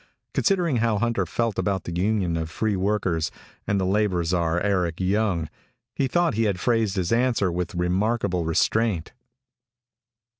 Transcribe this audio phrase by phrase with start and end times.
[0.33, 3.29] Considering how Hunter felt about the Union of Free Workers
[3.67, 5.47] and the labor czar, Eric Young,
[5.93, 9.11] he thought he had phrased his answer with remarkable restraint.